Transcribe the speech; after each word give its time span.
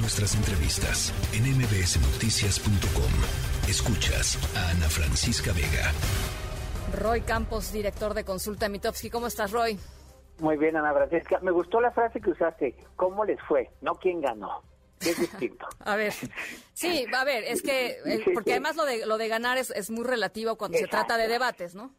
Nuestras 0.00 0.36
entrevistas 0.36 1.12
en 1.34 1.42
mbsnoticias.com. 1.58 3.12
Escuchas 3.68 4.38
a 4.56 4.70
Ana 4.70 4.88
Francisca 4.88 5.52
Vega. 5.52 5.92
Roy 6.96 7.22
Campos, 7.22 7.72
director 7.72 8.14
de 8.14 8.24
Consulta 8.24 8.68
Mitofsky. 8.68 9.10
¿Cómo 9.10 9.26
estás, 9.26 9.50
Roy? 9.50 9.76
Muy 10.38 10.56
bien, 10.56 10.76
Ana 10.76 10.92
Francisca. 10.92 11.40
Me 11.42 11.50
gustó 11.50 11.80
la 11.80 11.90
frase 11.90 12.20
que 12.20 12.30
usaste. 12.30 12.76
¿Cómo 12.94 13.24
les 13.24 13.40
fue? 13.48 13.70
No 13.80 13.96
quién 13.96 14.20
ganó. 14.20 14.62
Es 15.00 15.18
distinto. 15.20 15.66
a 15.80 15.96
ver, 15.96 16.12
sí, 16.74 17.04
a 17.12 17.24
ver, 17.24 17.44
es 17.44 17.62
que, 17.62 17.98
eh, 18.04 18.24
porque 18.34 18.52
además 18.52 18.76
lo 18.76 18.84
de, 18.84 19.04
lo 19.04 19.18
de 19.18 19.28
ganar 19.28 19.58
es, 19.58 19.70
es 19.70 19.90
muy 19.90 20.04
relativo 20.04 20.56
cuando 20.56 20.78
se 20.78 20.86
trata 20.86 21.16
de 21.16 21.26
debates, 21.26 21.74
¿no? 21.74 21.92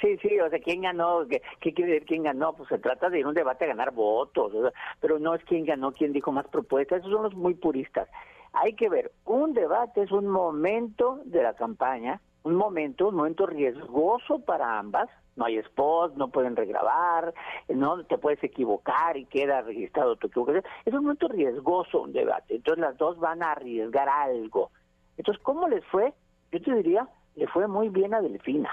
Sí, 0.00 0.16
sí, 0.18 0.38
o 0.40 0.50
sea, 0.50 0.58
¿quién 0.58 0.82
ganó? 0.82 1.26
¿Qué, 1.28 1.40
quiere 1.72 1.92
decir 1.92 2.06
quién 2.06 2.22
ganó? 2.24 2.52
Pues 2.54 2.68
se 2.68 2.78
trata 2.78 3.08
de 3.08 3.20
ir 3.20 3.26
un 3.26 3.34
debate 3.34 3.64
a 3.64 3.68
ganar 3.68 3.92
votos, 3.92 4.52
pero 5.00 5.18
no 5.18 5.34
es 5.34 5.42
quién 5.44 5.64
ganó, 5.64 5.92
quién 5.92 6.12
dijo 6.12 6.32
más 6.32 6.46
propuestas, 6.48 6.98
esos 6.98 7.12
son 7.12 7.22
los 7.22 7.34
muy 7.34 7.54
puristas. 7.54 8.08
Hay 8.52 8.74
que 8.74 8.88
ver, 8.88 9.12
un 9.24 9.54
debate 9.54 10.02
es 10.02 10.12
un 10.12 10.26
momento 10.26 11.20
de 11.24 11.42
la 11.42 11.54
campaña, 11.54 12.20
un 12.42 12.54
momento, 12.54 13.08
un 13.08 13.16
momento 13.16 13.46
riesgoso 13.46 14.40
para 14.44 14.78
ambas, 14.78 15.08
no 15.36 15.44
hay 15.44 15.58
spot, 15.58 16.14
no 16.16 16.28
pueden 16.28 16.56
regrabar, 16.56 17.34
no 17.68 18.04
te 18.04 18.18
puedes 18.18 18.42
equivocar 18.42 19.16
y 19.16 19.26
queda 19.26 19.62
registrado 19.62 20.16
tu 20.16 20.28
equivocación. 20.28 20.64
Es 20.84 20.94
un 20.94 21.02
momento 21.02 21.28
riesgoso 21.28 22.02
un 22.02 22.12
debate, 22.12 22.56
entonces 22.56 22.82
las 22.82 22.96
dos 22.96 23.18
van 23.18 23.42
a 23.42 23.52
arriesgar 23.52 24.08
algo. 24.08 24.70
Entonces, 25.16 25.42
¿cómo 25.42 25.68
les 25.68 25.84
fue? 25.86 26.12
Yo 26.52 26.62
te 26.62 26.74
diría, 26.74 27.08
le 27.36 27.46
fue 27.46 27.68
muy 27.68 27.88
bien 27.90 28.14
a 28.14 28.20
Delfina. 28.20 28.70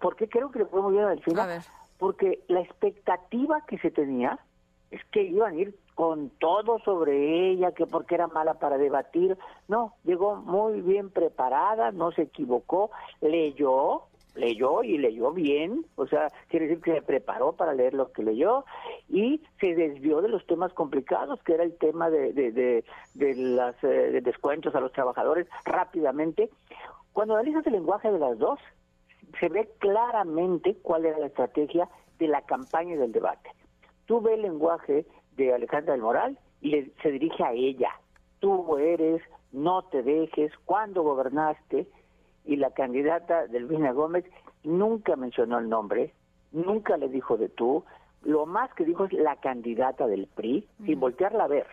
¿Por, 0.00 0.16
qué 0.16 0.28
creo 0.28 0.50
que 0.50 0.60
le 0.60 0.64
fue 0.64 0.82
muy 0.82 0.92
bien 0.92 1.04
a 1.04 1.10
Delfina? 1.10 1.62
Porque 1.98 2.40
la 2.48 2.60
expectativa 2.60 3.64
que 3.66 3.78
se 3.78 3.90
tenía 3.90 4.38
es 4.90 5.04
que 5.12 5.22
iban 5.22 5.52
a 5.52 5.56
ir 5.56 5.78
con 5.94 6.30
todo 6.30 6.78
sobre 6.80 7.50
ella, 7.50 7.72
que 7.72 7.86
porque 7.86 8.14
era 8.14 8.26
mala 8.26 8.54
para 8.54 8.78
debatir. 8.78 9.36
No, 9.68 9.94
llegó 10.04 10.36
muy 10.36 10.80
bien 10.80 11.10
preparada, 11.10 11.92
no 11.92 12.10
se 12.12 12.22
equivocó, 12.22 12.90
leyó, 13.20 14.04
leyó 14.34 14.82
y 14.82 14.98
leyó 14.98 15.32
bien, 15.32 15.84
o 15.96 16.06
sea, 16.06 16.30
quiere 16.48 16.66
decir 16.66 16.82
que 16.82 16.94
se 16.94 17.02
preparó 17.02 17.52
para 17.52 17.74
leer 17.74 17.94
lo 17.94 18.12
que 18.12 18.22
leyó 18.22 18.64
y 19.08 19.42
se 19.58 19.74
desvió 19.74 20.20
de 20.22 20.28
los 20.28 20.46
temas 20.46 20.72
complicados, 20.72 21.42
que 21.42 21.54
era 21.54 21.64
el 21.64 21.76
tema 21.78 22.10
de, 22.10 22.32
de, 22.32 22.52
de, 22.52 22.84
de 23.14 23.34
las 23.34 23.74
eh, 23.82 24.20
descuentos 24.22 24.74
a 24.74 24.80
los 24.80 24.92
trabajadores 24.92 25.46
rápidamente. 25.64 26.50
Cuando 27.12 27.34
analizas 27.34 27.66
el 27.66 27.72
lenguaje 27.72 28.10
de 28.10 28.18
las 28.18 28.38
dos, 28.38 28.58
se 29.38 29.48
ve 29.48 29.68
claramente 29.78 30.76
cuál 30.82 31.06
era 31.06 31.18
la 31.18 31.26
estrategia 31.26 31.88
de 32.18 32.28
la 32.28 32.42
campaña 32.42 32.94
y 32.94 32.98
del 32.98 33.12
debate. 33.12 33.50
Tú 34.06 34.20
ves 34.20 34.34
el 34.34 34.42
lenguaje 34.42 35.06
de 35.36 35.54
Alejandra 35.54 35.92
del 35.92 36.02
Moral 36.02 36.38
y 36.60 36.82
se 37.02 37.10
dirige 37.10 37.42
a 37.42 37.52
ella. 37.52 37.90
Tú 38.40 38.76
eres, 38.78 39.22
no 39.52 39.82
te 39.84 40.02
dejes, 40.02 40.52
cuando 40.64 41.02
gobernaste, 41.02 41.86
y 42.44 42.56
la 42.56 42.70
candidata 42.70 43.46
Delvina 43.46 43.92
Gómez 43.92 44.24
nunca 44.64 45.16
mencionó 45.16 45.58
el 45.58 45.68
nombre, 45.68 46.12
nunca 46.52 46.96
le 46.96 47.08
dijo 47.08 47.36
de 47.36 47.48
tú, 47.48 47.84
lo 48.22 48.46
más 48.46 48.72
que 48.74 48.84
dijo 48.84 49.04
es 49.04 49.12
la 49.12 49.36
candidata 49.36 50.06
del 50.06 50.26
PRI, 50.26 50.66
sin 50.84 51.00
voltearla 51.00 51.44
a 51.44 51.48
ver, 51.48 51.66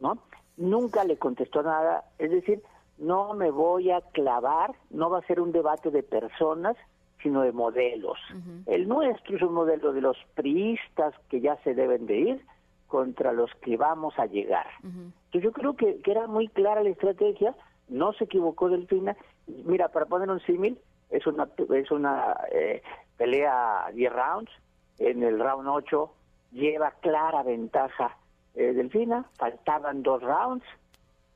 ¿no? 0.00 0.18
Nunca 0.56 1.04
le 1.04 1.16
contestó 1.16 1.62
nada, 1.62 2.04
es 2.18 2.30
decir, 2.30 2.62
no 2.98 3.34
me 3.34 3.50
voy 3.50 3.90
a 3.90 4.00
clavar, 4.00 4.74
no 4.90 5.10
va 5.10 5.18
a 5.18 5.26
ser 5.26 5.40
un 5.40 5.52
debate 5.52 5.90
de 5.90 6.02
personas, 6.02 6.76
sino 7.22 7.42
de 7.42 7.52
modelos. 7.52 8.18
El 8.66 8.88
nuestro 8.88 9.36
es 9.36 9.42
un 9.42 9.52
modelo 9.52 9.92
de 9.92 10.00
los 10.00 10.16
priistas 10.34 11.14
que 11.28 11.40
ya 11.40 11.56
se 11.62 11.74
deben 11.74 12.06
de 12.06 12.16
ir 12.16 12.46
contra 12.86 13.32
los 13.32 13.50
que 13.62 13.76
vamos 13.76 14.18
a 14.18 14.26
llegar. 14.26 14.66
Entonces 14.82 15.42
yo 15.42 15.52
creo 15.52 15.74
que, 15.76 16.00
era 16.04 16.26
muy 16.26 16.48
clara 16.48 16.82
la 16.82 16.90
estrategia, 16.90 17.54
no 17.88 18.12
se 18.14 18.24
equivocó 18.24 18.68
Delfina. 18.68 19.16
Mira, 19.46 19.88
para 19.88 20.06
poner 20.06 20.30
un 20.30 20.40
símil, 20.40 20.80
es 21.10 21.26
una, 21.26 21.48
es 21.74 21.90
una 21.90 22.36
eh, 22.50 22.82
pelea 23.16 23.90
10 23.92 24.12
rounds, 24.12 24.50
en 24.98 25.22
el 25.22 25.38
round 25.38 25.68
8 25.68 26.12
lleva 26.52 26.92
clara 27.00 27.42
ventaja 27.42 28.16
eh, 28.54 28.72
Delfina, 28.72 29.28
faltaban 29.36 30.02
dos 30.02 30.22
rounds, 30.22 30.64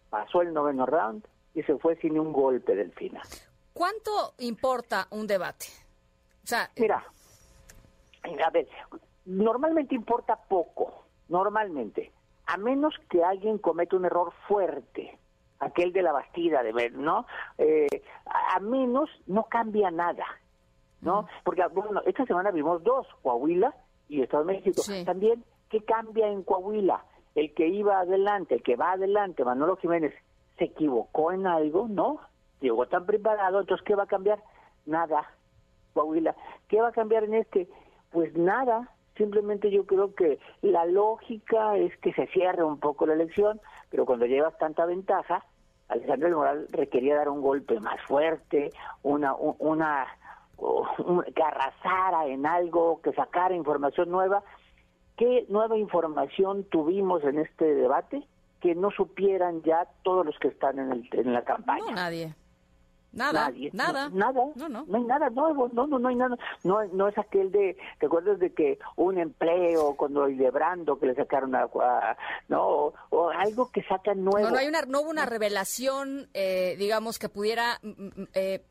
pasó 0.08 0.42
el 0.42 0.52
noveno 0.52 0.86
round, 0.86 1.24
y 1.54 1.62
se 1.62 1.76
fue 1.76 1.97
sin 1.97 2.19
un 2.19 2.32
golpe 2.32 2.74
del 2.74 2.92
final. 2.92 3.22
¿Cuánto 3.72 4.34
importa 4.38 5.06
un 5.10 5.26
debate? 5.26 5.66
O 6.42 6.47
sea, 6.47 6.70
mira, 6.76 7.04
a 8.44 8.50
ver, 8.50 8.69
normalmente 9.26 9.94
importa 9.94 10.36
poco, 10.36 11.04
normalmente, 11.28 12.12
a 12.47 12.56
menos 12.56 12.94
que 13.08 13.22
alguien 13.22 13.58
cometa 13.58 13.97
un 13.97 14.06
error 14.06 14.32
fuerte, 14.48 15.19
aquel 15.60 15.93
de 15.93 16.03
la 16.03 16.12
bastida, 16.12 16.62
de 16.62 16.72
ver, 16.72 16.93
¿no? 16.94 17.26
Eh, 17.59 18.03
a 18.26 18.59
menos 18.60 19.10
no 19.26 19.44
cambia 19.44 19.91
nada, 19.91 20.25
¿no? 21.03 21.28
Porque, 21.44 21.62
bueno, 21.72 22.00
esta 22.06 22.25
semana 22.25 22.50
vimos 22.50 22.82
dos, 22.82 23.06
Coahuila 23.22 23.75
y 24.09 24.22
Estado 24.22 24.44
de 24.44 24.54
México. 24.54 24.82
También, 25.04 25.44
¿qué 25.69 25.84
cambia 25.84 26.28
en 26.28 26.43
Coahuila? 26.43 27.04
El 27.34 27.54
que 27.54 27.69
iba 27.69 28.00
adelante, 28.00 28.56
el 28.56 28.62
que 28.62 28.76
va 28.76 28.93
adelante, 28.93 29.44
Manolo 29.44 29.76
Jiménez, 29.76 30.15
se 30.59 30.65
equivocó 30.65 31.32
en 31.32 31.47
algo, 31.47 31.87
¿no? 31.88 32.21
Llegó 32.60 32.87
tan 32.87 33.06
preparado, 33.06 33.60
entonces 33.60 33.87
¿qué 33.87 33.94
va 33.94 34.04
a 34.04 34.09
cambiar? 34.09 34.42
Nada, 34.87 35.31
Coahuila. 35.94 36.34
¿Qué 36.69 36.81
va 36.81 36.88
a 36.88 36.92
cambiar 36.92 37.25
en 37.25 37.34
este? 37.34 37.69
Pues 38.10 38.34
nada, 38.37 38.88
simplemente 39.16 39.71
yo 39.71 39.87
creo 39.87 40.15
que 40.15 40.38
la 40.62 40.84
lógica 40.87 41.77
es 41.77 41.97
que 41.98 42.12
se 42.15 42.27
cierre 42.28 42.65
un 42.65 42.78
poco 42.78 43.06
la 43.06 43.15
elección, 43.15 43.60
pero 43.91 44.06
cuando 44.06 44.27
llevas 44.27 44.56
tanta 44.59 44.84
ventaja, 44.87 45.44
Alejandro 45.90 46.38
Moral 46.38 46.66
requería 46.70 47.16
dar 47.16 47.28
un 47.28 47.42
golpe 47.42 47.78
más 47.80 48.00
fuerte, 48.02 48.70
una, 49.02 49.34
una, 49.34 50.06
que 51.34 51.42
arrasara 51.42 52.26
en 52.26 52.46
algo, 52.46 53.00
que 53.02 53.12
sacara 53.12 53.54
información 53.54 54.10
nueva. 54.10 54.42
¿Qué 55.16 55.44
nueva 55.48 55.76
información 55.76 56.64
tuvimos 56.64 57.22
en 57.24 57.40
este 57.40 57.74
debate? 57.74 58.22
que 58.60 58.74
no 58.74 58.90
supieran 58.90 59.62
ya 59.62 59.88
todos 60.02 60.26
los 60.26 60.38
que 60.38 60.48
están 60.48 60.78
en, 60.78 60.92
el, 60.92 61.08
en 61.12 61.32
la 61.32 61.42
campaña. 61.44 61.94
Nadie. 61.94 62.34
Nada, 63.12 63.53
nada. 63.72 64.09
nada. 64.10 64.44
No, 64.54 64.69
no. 64.69 64.84
No 64.87 64.97
hay 64.98 65.04
nada 65.04 65.31
nuevo, 65.31 65.69
no, 65.72 65.87
no, 65.87 65.98
no 65.98 66.09
hay 66.09 66.16
nada. 66.16 66.37
No, 66.65 66.84
no 66.93 67.09
es 67.09 67.19
aquel 67.19 67.50
de, 67.50 67.76
¿te 67.98 68.06
acuerdas 68.06 68.38
de 68.38 68.53
que 68.53 68.78
un 68.97 69.19
empleo 69.19 69.94
cuando 69.97 70.28
Brando 70.53 70.98
que 70.98 71.06
le 71.06 71.15
sacaron 71.15 71.54
a, 71.54 71.69
no, 72.48 72.93
o, 73.10 73.31
algo 73.31 73.71
que 73.71 73.82
sacan 73.82 74.25
nuevo. 74.25 74.48
No, 74.48 74.50
no 74.50 74.59
hay 74.59 74.69
una, 74.69 74.82
no 74.82 75.00
hubo 75.03 75.10
una 75.10 75.26
revelación, 75.26 76.28
eh, 76.34 76.76
digamos, 76.78 77.19
que 77.19 77.28
pudiera 77.28 77.78
mm, 77.82 77.88
mm, 77.88 78.28
eh, 78.34 78.65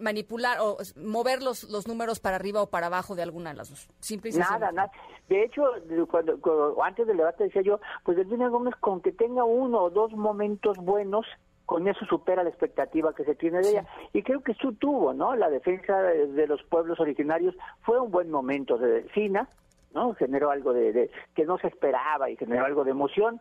manipular 0.00 0.58
o 0.60 0.78
mover 0.96 1.42
los, 1.42 1.64
los 1.64 1.86
números 1.86 2.20
para 2.20 2.36
arriba 2.36 2.62
o 2.62 2.70
para 2.70 2.86
abajo 2.86 3.14
de 3.14 3.22
alguna 3.22 3.50
de 3.50 3.56
las 3.56 3.70
dos. 3.70 3.88
Simple 4.00 4.30
nada, 4.32 4.72
nada. 4.72 4.90
De 5.28 5.42
hecho, 5.42 5.62
cuando, 6.10 6.38
antes 6.82 7.06
del 7.06 7.16
debate 7.16 7.44
decía 7.44 7.62
yo, 7.62 7.80
pues 8.04 8.16
Delfina 8.16 8.48
Gómez 8.48 8.74
con 8.80 9.00
que 9.00 9.12
tenga 9.12 9.44
uno 9.44 9.84
o 9.84 9.90
dos 9.90 10.12
momentos 10.12 10.76
buenos, 10.78 11.26
con 11.66 11.88
eso 11.88 12.04
supera 12.06 12.42
la 12.42 12.50
expectativa 12.50 13.14
que 13.14 13.24
se 13.24 13.34
tiene 13.34 13.60
de 13.60 13.70
ella. 13.70 13.86
Y 14.12 14.22
creo 14.22 14.42
que 14.42 14.52
eso 14.52 14.72
tuvo, 14.72 15.12
¿no? 15.14 15.34
La 15.34 15.48
defensa 15.48 15.98
de, 16.00 16.46
los 16.46 16.62
pueblos 16.64 17.00
originarios 17.00 17.54
fue 17.82 18.00
un 18.00 18.10
buen 18.10 18.30
momento 18.30 18.76
de 18.76 18.88
Delfina, 18.88 19.48
¿no? 19.94 20.14
Generó 20.14 20.50
algo 20.50 20.72
de, 20.72 21.10
que 21.34 21.44
no 21.44 21.58
se 21.58 21.68
esperaba 21.68 22.30
y 22.30 22.36
generó 22.36 22.64
algo 22.64 22.84
de 22.84 22.90
emoción 22.90 23.40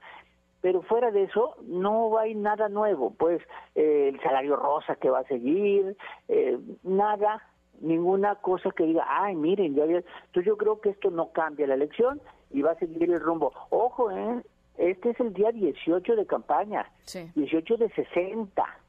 pero 0.62 0.82
fuera 0.82 1.12
de 1.12 1.24
eso 1.24 1.58
no 1.64 2.18
hay 2.18 2.36
nada 2.36 2.70
nuevo, 2.70 3.14
pues 3.14 3.42
eh, 3.76 4.12
el 4.14 4.22
salario 4.22 4.56
rosa 4.56 4.96
que 4.96 5.10
va 5.10 5.20
a 5.20 5.28
seguir, 5.28 5.98
eh, 6.30 6.58
nada, 6.84 7.44
ninguna 7.82 8.36
cosa 8.36 8.72
que 8.72 8.86
diga, 8.86 9.06
ay, 9.10 9.36
miren, 9.36 9.76
ya 9.76 9.84
entonces 9.84 10.46
yo 10.46 10.56
creo 10.56 10.80
que 10.80 10.92
esto 10.92 11.12
no 11.12 11.34
cambia 11.34 11.68
la 11.68 11.74
elección 11.74 12.22
y 12.50 12.62
va 12.62 12.72
a 12.72 12.80
seguir 12.80 13.12
el 13.12 13.20
rumbo. 13.20 13.52
Ojo, 13.72 14.10
¿eh? 14.10 14.42
Este 14.78 15.12
es 15.12 15.20
el 15.20 15.34
día 15.34 15.52
18 15.52 16.16
de 16.16 16.26
campaña, 16.26 16.90
18 17.36 17.78
de 17.78 17.90
60. 17.90 18.80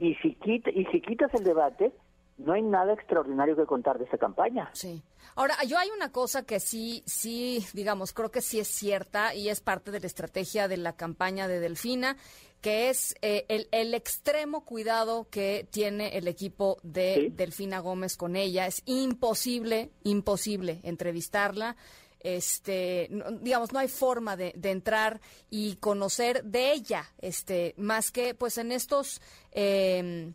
Y, 0.00 0.14
si 0.16 0.34
quita, 0.34 0.70
y 0.70 0.84
si 0.86 1.00
quitas 1.00 1.32
el 1.34 1.44
debate, 1.44 1.92
no 2.38 2.52
hay 2.52 2.62
nada 2.62 2.94
extraordinario 2.94 3.56
que 3.56 3.66
contar 3.66 3.98
de 3.98 4.04
esta 4.04 4.18
campaña. 4.18 4.70
Sí. 4.72 5.02
Ahora, 5.34 5.54
yo 5.66 5.78
hay 5.78 5.88
una 5.90 6.10
cosa 6.10 6.44
que 6.44 6.60
sí, 6.60 7.02
sí, 7.06 7.64
digamos, 7.74 8.12
creo 8.12 8.30
que 8.30 8.40
sí 8.40 8.60
es 8.60 8.68
cierta 8.68 9.34
y 9.34 9.48
es 9.48 9.60
parte 9.60 9.90
de 9.90 10.00
la 10.00 10.06
estrategia 10.06 10.68
de 10.68 10.76
la 10.76 10.94
campaña 10.94 11.46
de 11.48 11.60
Delfina, 11.60 12.16
que 12.60 12.90
es 12.90 13.14
eh, 13.22 13.44
el, 13.70 13.94
extremo 13.94 14.64
cuidado 14.64 15.28
que 15.30 15.66
tiene 15.70 16.16
el 16.16 16.26
equipo 16.26 16.78
de 16.82 17.32
Delfina 17.34 17.78
Gómez 17.80 18.16
con 18.16 18.34
ella. 18.34 18.66
Es 18.66 18.82
imposible, 18.86 19.90
imposible 20.02 20.80
entrevistarla. 20.82 21.76
Este, 22.20 23.08
digamos, 23.40 23.72
no 23.72 23.78
hay 23.78 23.88
forma 23.88 24.36
de, 24.36 24.52
entrar 24.62 25.20
y 25.50 25.76
conocer 25.76 26.44
de 26.44 26.72
ella, 26.72 27.04
este, 27.18 27.74
más 27.76 28.10
que, 28.10 28.34
pues, 28.34 28.58
en 28.58 28.72
estos. 28.72 29.20
Eh, 29.52 30.32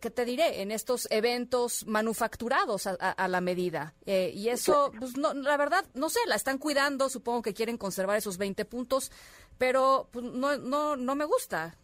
¿qué 0.00 0.10
te 0.10 0.24
diré? 0.24 0.62
En 0.62 0.70
estos 0.70 1.08
eventos 1.10 1.86
manufacturados 1.86 2.86
a, 2.86 3.28
la 3.28 3.40
medida. 3.40 3.94
Eh, 4.06 4.30
y 4.34 4.48
eso, 4.48 4.92
pues, 4.98 5.16
no, 5.16 5.34
la 5.34 5.56
verdad, 5.56 5.84
no 5.94 6.08
sé, 6.08 6.20
la 6.26 6.34
están 6.34 6.58
cuidando, 6.58 7.08
supongo 7.08 7.42
que 7.42 7.54
quieren 7.54 7.76
conservar 7.78 8.16
esos 8.16 8.38
20 8.38 8.64
puntos, 8.64 9.10
pero 9.56 10.08
pues, 10.10 10.24
no, 10.24 10.56
no, 10.58 10.96
no 10.96 11.14
me 11.14 11.24
gusta. 11.24 11.76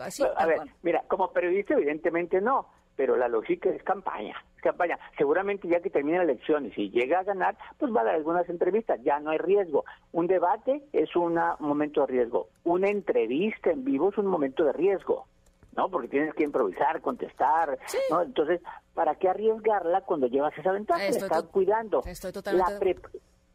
Así, 0.00 0.22
a 0.36 0.46
ver, 0.46 0.60
mira, 0.82 1.04
como 1.08 1.32
periodista 1.32 1.74
evidentemente 1.74 2.40
no, 2.40 2.68
pero 2.96 3.16
la 3.16 3.28
lógica 3.28 3.70
es 3.70 3.82
campaña, 3.82 4.42
campaña. 4.66 4.98
Seguramente 5.16 5.68
ya 5.68 5.80
que 5.80 5.90
termine 5.90 6.18
la 6.18 6.24
elección 6.24 6.66
y 6.66 6.72
si 6.72 6.90
llega 6.90 7.20
a 7.20 7.24
ganar, 7.24 7.56
pues 7.78 7.94
va 7.94 8.00
a 8.02 8.04
dar 8.04 8.14
algunas 8.14 8.48
entrevistas, 8.48 9.00
ya 9.02 9.20
no 9.20 9.30
hay 9.30 9.38
riesgo. 9.38 9.84
Un 10.12 10.26
debate 10.26 10.82
es 10.92 11.14
un 11.16 11.38
momento 11.60 12.02
de 12.02 12.06
riesgo, 12.08 12.48
una 12.64 12.88
entrevista 12.88 13.70
en 13.70 13.84
vivo 13.84 14.10
es 14.10 14.18
un 14.18 14.26
momento 14.26 14.64
de 14.64 14.72
riesgo. 14.72 15.26
¿no? 15.76 15.90
Porque 15.90 16.08
tienes 16.08 16.34
que 16.34 16.42
improvisar, 16.42 17.02
contestar, 17.02 17.78
¿no? 18.10 18.22
Entonces, 18.22 18.62
¿para 18.94 19.14
qué 19.16 19.28
arriesgarla 19.28 20.00
cuando 20.00 20.26
llevas 20.26 20.56
esa 20.56 20.72
ventaja? 20.72 21.04
Estás 21.04 21.42
cuidando. 21.44 22.02
Estoy 22.06 22.32
totalmente... 22.32 22.72
La, 22.72 23.02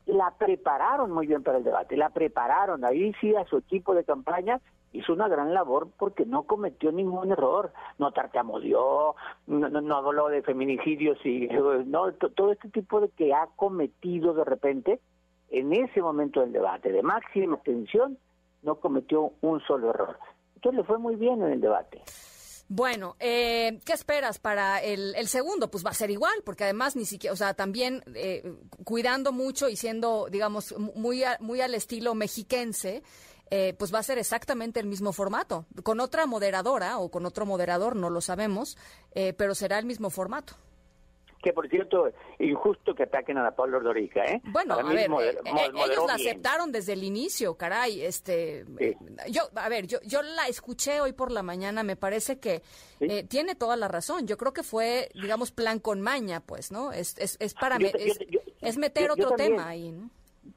la 0.06 0.32
prepararon 0.32 1.12
muy 1.12 1.28
bien 1.28 1.44
para 1.44 1.58
el 1.58 1.64
debate, 1.64 1.98
la 1.98 2.10
prepararon. 2.10 2.84
Ahí 2.86 3.14
sí 3.22 3.36
a 3.36 3.46
su 3.46 3.58
equipo 3.58 3.94
de 3.94 4.04
campaña 4.04 4.60
hizo 4.94 5.14
una 5.14 5.28
gran 5.28 5.54
labor 5.54 5.88
porque 5.98 6.26
no 6.26 6.44
cometió 6.44 6.92
ningún 6.92 7.32
error, 7.32 7.72
no 7.98 8.12
tartamudeó, 8.12 9.16
no, 9.48 9.70
no, 9.70 9.96
habló 9.96 10.28
de 10.28 10.42
feminicidios 10.42 11.18
y 11.26 11.48
no 11.86 12.12
todo 12.14 12.52
este 12.52 12.70
tipo 12.70 13.00
de 13.00 13.10
que 13.10 13.34
ha 13.34 13.48
cometido 13.56 14.34
de 14.34 14.44
repente 14.44 15.00
en 15.50 15.74
ese 15.74 16.02
momento 16.02 16.42
del 16.42 16.52
debate 16.52 16.92
de 16.92 17.04
máxima 17.04 17.58
tensión 17.58 18.18
no 18.64 18.76
cometió 18.76 19.32
un 19.42 19.60
solo 19.62 19.90
error. 19.90 20.18
Entonces 20.56 20.80
le 20.80 20.84
fue 20.84 20.98
muy 20.98 21.16
bien 21.16 21.42
en 21.42 21.54
el 21.54 21.62
debate. 21.62 22.02
Bueno, 22.74 23.18
eh, 23.20 23.82
¿qué 23.84 23.92
esperas 23.92 24.40
para 24.40 24.82
el, 24.82 25.28
segundo? 25.28 25.70
Pues 25.70 25.86
va 25.86 25.90
a 25.90 25.94
ser 25.94 26.10
igual, 26.10 26.42
porque 26.46 26.64
además 26.64 26.96
ni 26.96 27.04
siquiera, 27.04 27.34
o 27.34 27.36
sea, 27.36 27.54
también 27.54 28.02
eh, 28.16 28.50
cuidando 28.86 29.34
mucho 29.34 29.68
y 29.68 29.76
siendo, 29.76 30.30
digamos, 30.32 30.74
muy, 30.78 31.22
muy 31.42 31.60
al 31.60 31.76
estilo 31.76 32.16
mexiquense, 32.16 33.04
eh, 33.50 33.76
pues 33.78 33.94
va 33.94 34.00
a 34.00 34.04
ser 34.04 34.20
exactamente 34.20 34.80
el 34.80 34.86
mismo 34.86 35.12
formato, 35.12 35.66
con 35.84 36.00
otra 36.00 36.26
moderadora 36.26 36.98
o 37.00 37.12
con 37.12 37.26
otro 37.26 37.46
moderador, 37.46 37.98
no 37.98 38.10
lo 38.10 38.22
sabemos, 38.22 38.78
pero 39.14 39.54
será 39.54 39.78
el 39.78 39.86
mismo 39.86 40.10
formato 40.10 40.56
que 41.42 41.54
por 41.54 41.68
cierto, 41.70 42.12
injusto 42.40 42.94
que 42.94 43.04
ataquen 43.04 43.38
a 43.38 43.44
la 43.44 43.56
Pablo 43.56 43.78
Ordorica, 43.78 44.24
¿eh? 44.26 44.42
Bueno, 44.46 44.76
a 44.76 44.84
ver, 44.84 45.10
eh, 45.10 45.40
eh, 45.46 45.72
ellos 45.74 46.06
la 46.08 46.14
aceptaron 46.14 46.72
desde 46.72 46.94
el 46.94 47.04
inicio, 47.04 47.56
caray, 47.56 48.02
este, 48.02 48.66
yo, 49.30 49.44
a 49.56 49.70
ver, 49.70 49.88
yo, 49.88 50.00
yo 50.04 50.22
la 50.22 50.48
escuché 50.48 51.02
hoy 51.02 51.14
por 51.14 51.32
la 51.32 51.44
mañana, 51.44 51.84
me 51.84 51.96
parece 51.96 52.40
que 52.40 52.62
eh, 53.00 53.24
tiene 53.24 53.56
toda 53.56 53.76
la 53.76 53.88
razón, 53.88 54.28
yo 54.28 54.38
creo 54.38 54.54
que 54.54 54.64
fue, 54.64 55.10
digamos, 55.16 55.52
plan 55.52 55.80
con 55.80 56.02
maña, 56.02 56.42
pues, 56.42 56.72
¿no? 56.72 56.92
Es, 56.92 57.18
es, 57.18 57.38
es 57.40 57.54
para, 57.54 57.78
es, 57.78 58.78
meter 58.78 59.12
otro 59.12 59.32
tema 59.32 59.68
ahí, 59.68 59.92
¿no? 59.92 60.10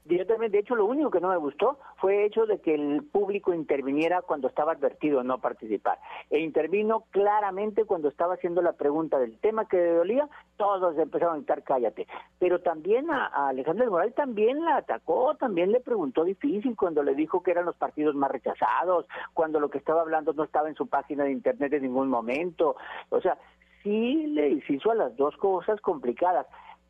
De 0.05 0.59
hecho, 0.59 0.77
lo 0.77 0.87
único 0.87 1.11
que 1.11 1.21
no 1.21 1.29
me 1.29 1.37
gustó 1.37 1.79
fue 1.97 2.21
el 2.21 2.27
hecho 2.27 2.47
de 2.47 2.59
que 2.59 2.75
el 2.75 3.05
público 3.05 3.53
interviniera 3.53 4.23
cuando 4.23 4.49
estaba 4.49 4.73
advertido 4.73 5.23
no 5.23 5.39
participar. 5.39 5.99
E 6.31 6.41
intervino 6.41 7.05
claramente 7.11 7.85
cuando 7.85 8.09
estaba 8.09 8.35
haciendo 8.35 8.63
la 8.63 8.73
pregunta 8.73 9.19
del 9.19 9.39
tema 9.39 9.67
que 9.67 9.79
dolía, 9.79 10.29
todos 10.57 10.97
empezaron 10.99 11.35
a 11.35 11.37
gritar 11.39 11.63
cállate. 11.63 12.07
Pero 12.39 12.61
también 12.61 13.11
a, 13.11 13.27
a 13.27 13.49
Alejandro 13.49 13.91
Moral 13.91 14.13
también 14.15 14.65
la 14.65 14.77
atacó, 14.77 15.37
también 15.37 15.73
le 15.73 15.81
preguntó 15.81 16.25
difícil 16.25 16.77
cuando 16.77 17.03
le 17.03 17.15
dijo 17.15 17.43
que 17.43 17.51
eran 17.51 17.67
los 17.67 17.77
partidos 17.77 18.15
más 18.15 18.31
rechazados, 18.31 19.07
cuando 19.33 19.61
lo 19.61 19.71
que 19.71 19.79
estaba 19.79 20.03
hablando 20.03 20.33
no 20.33 20.45
estaba 20.45 20.69
en 20.69 20.77
su 20.77 20.87
página 20.87 21.25
de 21.25 21.33
internet 21.33 21.73
en 21.75 21.83
ningún 21.83 22.09
momento. 22.09 22.77
O 23.11 23.21
sea, 23.21 23.39
sí 23.83 24.27
le 24.29 24.61
hizo 24.67 24.91
a 24.91 24.95
las 24.95 25.17
dos 25.17 25.37
cosas 25.37 25.81
complicadas 25.81 26.47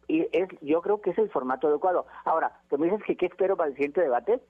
y 0.09 0.27
es, 0.33 0.49
yo 0.61 0.83
creo 0.83 1.01
que 1.01 1.11
es 1.11 1.19
el 1.19 1.31
formato 1.31 1.69
adecuado. 1.69 2.06
Ahora, 2.25 2.61
que 2.69 2.79
me 2.79 2.87
dices 2.87 3.03
que 3.06 3.17
qué 3.17 3.27
espero 3.27 3.56
para 3.56 3.69
el 3.69 3.75
siguiente 3.75 4.01
debate, 4.01 4.41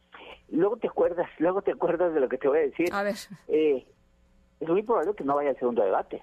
luego 0.51 0.77
te 0.77 0.89
acuerdas, 0.89 1.29
luego 1.39 1.62
te 1.62 1.73
acuerdas 1.73 2.15
de 2.15 2.21
lo 2.21 2.29
que 2.29 2.39
te 2.39 2.49
voy 2.49 2.59
a 2.59 2.62
decir. 2.62 2.89
A 2.93 3.03
ver. 3.03 3.17
Eh, 3.49 3.87
es 4.61 4.69
muy 4.69 4.83
probable 4.83 5.15
que 5.15 5.25
no 5.25 5.37
vaya 5.37 5.51
al 5.51 5.59
segundo 5.59 5.83
debate. 5.83 6.23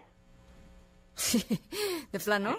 ¿De 2.11 2.19
plano? 2.19 2.55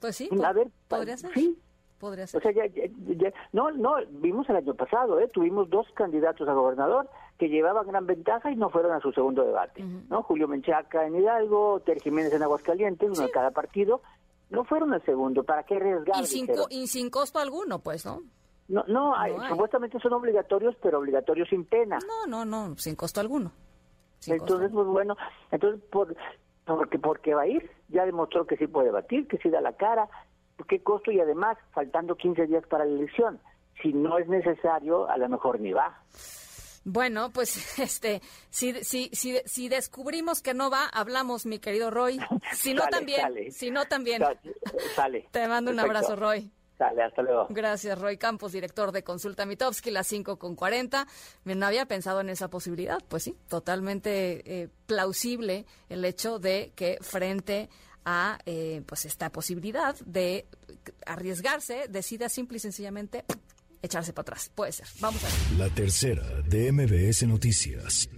Pues 0.00 0.16
sí. 0.16 0.28
A 0.44 0.52
ver, 0.52 0.68
podría 0.88 1.16
ser. 1.16 1.32
Sí. 1.34 1.58
Podría 1.98 2.26
ser. 2.26 2.38
O 2.38 2.42
sea, 2.42 2.50
ya, 2.52 2.66
ya, 2.66 3.32
no, 3.52 3.70
no, 3.70 3.94
vimos 4.10 4.48
el 4.50 4.56
año 4.56 4.74
pasado, 4.74 5.20
¿eh? 5.20 5.28
tuvimos 5.28 5.70
dos 5.70 5.86
candidatos 5.94 6.48
a 6.48 6.52
gobernador 6.52 7.08
que 7.38 7.48
llevaban 7.48 7.86
gran 7.86 8.06
ventaja 8.06 8.50
y 8.50 8.56
no 8.56 8.70
fueron 8.70 8.92
a 8.92 9.00
su 9.00 9.12
segundo 9.12 9.44
debate, 9.44 9.84
¿no? 10.08 10.22
Julio 10.24 10.48
Menchaca 10.48 11.06
en 11.06 11.14
Hidalgo, 11.14 11.80
Ter 11.80 12.00
Jiménez 12.00 12.32
en 12.32 12.42
Aguascalientes, 12.42 13.08
uno 13.08 13.26
de 13.26 13.30
cada 13.30 13.52
partido, 13.52 14.02
no 14.52 14.64
fueron 14.64 14.94
el 14.94 15.02
segundo, 15.04 15.42
¿para 15.42 15.64
qué 15.64 15.76
arriesgar? 15.76 16.22
Y 16.22 16.26
sin, 16.26 16.48
y 16.70 16.86
sin 16.86 17.10
costo 17.10 17.38
alguno, 17.38 17.80
pues, 17.80 18.04
¿no? 18.04 18.22
No, 18.68 18.84
no, 18.86 19.14
supuestamente 19.48 19.98
son 19.98 20.12
obligatorios, 20.12 20.76
pero 20.80 20.98
obligatorios 20.98 21.48
sin 21.48 21.64
pena. 21.64 21.98
No, 22.06 22.26
no, 22.26 22.44
no, 22.44 22.76
sin 22.78 22.94
costo 22.94 23.20
alguno. 23.20 23.50
entonces, 24.26 24.70
pues 24.72 24.86
bueno, 24.86 25.16
entonces, 25.50 25.82
por, 25.90 26.14
porque, 26.64 26.98
porque 26.98 27.34
va 27.34 27.42
a 27.42 27.46
ir, 27.48 27.70
ya 27.88 28.06
demostró 28.06 28.46
que 28.46 28.56
sí 28.56 28.66
puede 28.66 28.90
batir, 28.90 29.26
que 29.26 29.38
sí 29.38 29.50
da 29.50 29.60
la 29.60 29.72
cara, 29.72 30.08
qué 30.68 30.82
costo 30.82 31.10
y 31.10 31.20
además, 31.20 31.58
faltando 31.72 32.16
15 32.16 32.46
días 32.46 32.64
para 32.66 32.84
la 32.84 32.92
elección, 32.92 33.40
si 33.82 33.92
no 33.92 34.18
es 34.18 34.28
necesario, 34.28 35.08
a 35.08 35.16
lo 35.16 35.28
mejor 35.28 35.60
ni 35.60 35.72
va. 35.72 35.98
Bueno, 36.84 37.30
pues 37.32 37.78
este, 37.78 38.20
si, 38.50 38.72
si, 38.84 39.10
si, 39.12 39.40
si 39.44 39.68
descubrimos 39.68 40.42
que 40.42 40.54
no 40.54 40.70
va, 40.70 40.86
hablamos, 40.86 41.46
mi 41.46 41.58
querido 41.58 41.90
Roy. 41.90 42.18
Si 42.54 42.74
no, 42.74 42.86
también. 42.90 43.52
Si 43.52 43.70
no, 43.70 43.86
también. 43.86 44.22
Sale. 44.94 45.28
Te 45.30 45.46
mando 45.48 45.70
un 45.70 45.80
abrazo, 45.80 46.16
Roy. 46.16 46.50
Sale, 46.76 47.02
hasta 47.02 47.22
luego. 47.22 47.46
Gracias, 47.50 47.98
Roy 47.98 48.16
Campos, 48.16 48.52
director 48.52 48.90
de 48.90 49.04
Consulta 49.04 49.46
Mitowski, 49.46 49.90
las 49.90 50.06
5 50.08 50.38
con 50.38 50.56
40. 50.56 51.06
No 51.44 51.66
había 51.66 51.86
pensado 51.86 52.20
en 52.20 52.30
esa 52.30 52.48
posibilidad. 52.48 52.98
Pues 53.08 53.22
sí, 53.22 53.36
totalmente 53.48 54.62
eh, 54.62 54.68
plausible 54.86 55.66
el 55.88 56.04
hecho 56.04 56.38
de 56.38 56.72
que 56.74 56.98
frente 57.00 57.68
a 58.04 58.38
eh, 58.46 58.82
pues 58.86 59.04
esta 59.04 59.30
posibilidad 59.30 59.94
de 60.04 60.46
arriesgarse, 61.06 61.86
decida 61.88 62.28
simple 62.28 62.56
y 62.56 62.60
sencillamente 62.60 63.24
echarse 63.82 64.12
para 64.12 64.22
atrás. 64.22 64.50
Puede 64.54 64.72
ser. 64.72 64.86
Vamos 65.00 65.22
a 65.24 65.26
ver. 65.26 65.58
La 65.58 65.68
tercera 65.74 66.22
de 66.42 66.72
MBS 66.72 67.26
Noticias. 67.26 68.08